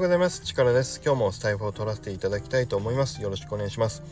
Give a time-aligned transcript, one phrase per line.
[0.00, 0.40] ようございます。
[0.46, 1.02] 力です。
[1.04, 3.20] 今日もスタイフを取らせていただきたいと思います。
[3.20, 4.02] よろしくお願いします。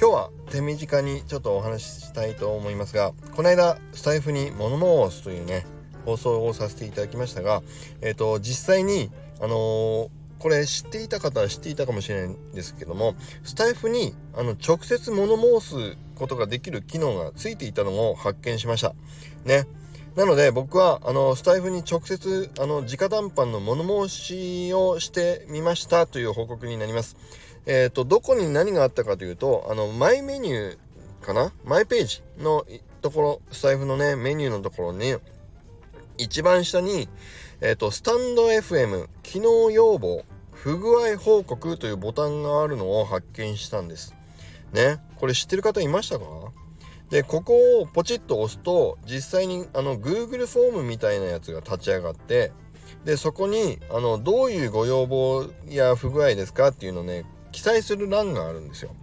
[0.00, 5.66] 今日は手短にちょっとお話ししたいと思いますがこの間スタイフにモノモースというね
[6.06, 7.62] 放送をさせていただきましたが
[8.02, 9.10] えっ、ー、と実際に
[9.40, 10.08] あのー
[10.38, 18.92] これ知っていた方は知っていたかもしれないんですけどもスタイフにあの直接物申すことができる機能がついていたのを発見しました。
[19.44, 19.66] ね。
[20.16, 24.14] なので僕はあのスタイフに直接あの直談判の物申
[24.68, 27.16] しをしてみましたという報告になります。
[27.64, 31.52] えっ、ー、とどこに何があったかというとあのマイメニューかな？
[31.64, 32.66] マイページの
[33.00, 35.16] ところスタイフのねメニューのところに
[36.18, 37.08] 一番下に、
[37.62, 44.14] えっ、ー、とスタンド FM 機能要望不具合報告というボタンがあるのを発見したんです。
[44.72, 44.98] ね？
[45.16, 46.24] これ知ってる方いましたか？
[47.10, 52.52] でここをポチッと押すと実際にあの Google フォームみたいなやつが立ち上がって
[53.04, 58.94] でそこにあのどういうご要望や不具合ですかっていうのをね記載する欄があるんですよ。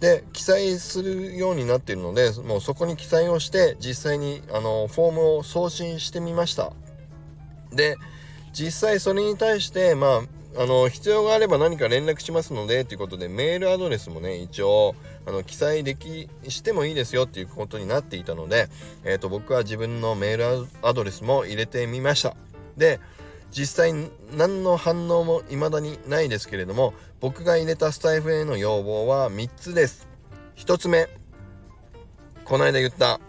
[0.00, 6.72] で記載するようになっているのでもうそこに記載をして実際にあのフォームを送信してみました。
[7.72, 7.96] で
[8.52, 10.22] 実際それに対してまあ
[10.60, 18.68] あの必要があれば何か連絡しますのでということでメールアドレスもね一応あの記載できしてもいいですよっていうことになっていたので、
[19.04, 22.34] えーと、僕は自分のメールアドレスも入れてみました。
[22.76, 22.98] で
[23.52, 23.94] 実際
[24.36, 30.08] 何の反応も未だにないですけれども僕が入れたスタイフへの要望は3つです。
[30.56, 31.08] 1つ目
[32.44, 33.20] この間言った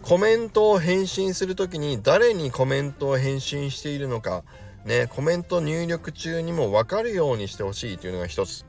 [0.00, 4.42] コメントを返信する時に誰にコメントを返信しているのか
[4.84, 8.64] ねコメント入力中にも分かるようにしてほしいというのが1つ。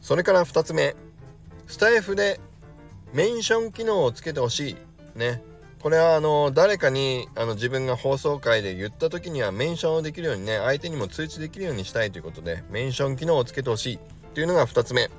[0.00, 0.96] それから2つ目。
[1.66, 2.40] スタイフで
[3.12, 4.76] メンション機能をつけてほしい。
[5.14, 5.42] ね。
[5.82, 13.98] これはあの誰かにあの自分が放送回で言った時にはメンションをできるようにね相手にも通知できるようにしたいということでメンション機能をつけてほしい。
[14.34, 15.10] というのが2つ目。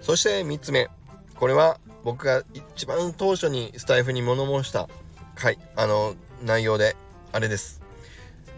[0.00, 0.88] そして3つ目。
[1.36, 4.88] これは僕が一番当初にスタイフに物申した
[5.34, 5.58] 回。
[5.76, 6.96] あの内容で
[7.32, 7.87] あれです。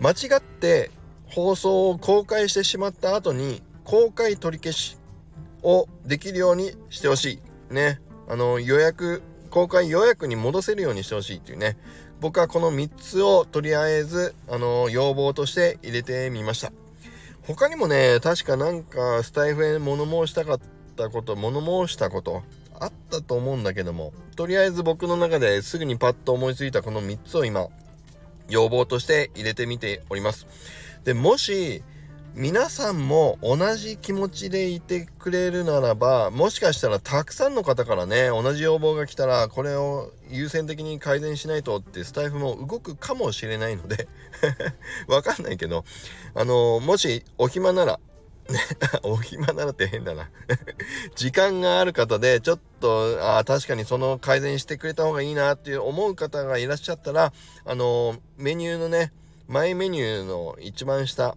[0.01, 0.91] 間違って
[1.27, 4.97] 放送を公開してしまった後に公開取り消し
[5.63, 7.41] をできるようにしてほし
[7.71, 7.75] い。
[7.75, 8.01] ね。
[8.29, 11.77] あの、予約、公開予約に戻せるようにしてほしいっていうね。
[12.21, 16.73] 僕はこの3つをとりあえず、あの、要望として入れてみました。
[17.43, 20.61] 他にもね、確かなんかスタイフへ物申したかっ
[20.97, 22.43] たこと、物申したこと、
[22.79, 27.69] あったと思うんだけども、とりあえず僕の中ですぐにパッと思いついたこの3つを今、
[28.51, 30.47] 要望として入れてみております。
[31.05, 31.83] で、もし、
[32.35, 44.07] 皆さんも同じ気持ちでいてくれるならばもしかしたらたくさんの方からね同じ要望が来たらこれを優先的に改善しないとってスタイフも動くかもしれないので
[45.09, 45.85] わかんないけど
[46.35, 47.99] あのもしお暇なら
[49.03, 50.31] お暇ならって変だな。
[51.15, 57.33] 時間がある方でちょっとあ確かにその改善してくれた方がいいなっていう思う方がいらっしゃったら
[57.65, 59.13] あのメニューのね
[59.49, 61.37] マイメニューの一番下。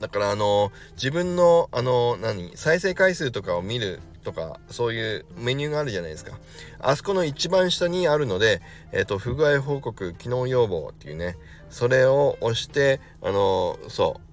[0.00, 6.38] だからあの自分のあの何再生回数とかを見るとかそういうメニューがあるじゃないですか。
[6.78, 8.62] あそこの一番下にあるので、
[8.92, 11.36] えっ、と不具合報告機能要望っていうね
[11.68, 14.29] それを押してあのそう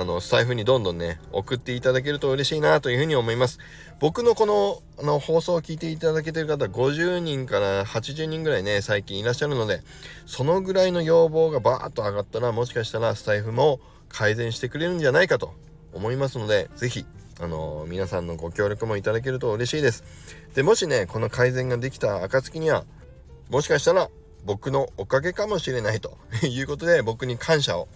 [0.00, 3.58] あのスタイフにどんどんね送っていただけると嬉しいなというふうに思います。
[3.98, 9.82] 僕のこのあの放送を聞いていただけてる方50人から80人ぐらいね最近いらっしゃるので
[10.24, 13.78] そのぐらいの要望がバーッと上がったらもしかしたらスタイフも
[14.08, 15.52] 改善してくれるんじゃないかと
[15.92, 17.04] 思いますので是非
[17.38, 20.04] あの、皆さんのご協力もいただけると嬉しいです。
[20.54, 22.86] でもしねこの改善ができた暁には
[23.50, 24.08] もしかしたら
[24.44, 27.88] 僕のおかげかもしれないと いうことで僕に感謝を。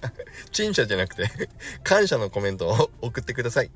[0.52, 1.28] 陳謝じゃなくて
[1.82, 3.70] 感謝のコメントを送ってください。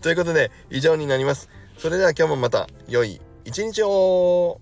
[0.00, 1.48] ということで以上になります。
[1.78, 4.60] それでは今日もまた良い一日を。